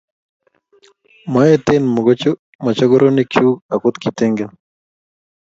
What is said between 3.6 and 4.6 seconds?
akot kitegen